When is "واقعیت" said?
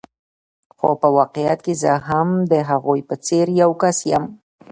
1.17-1.59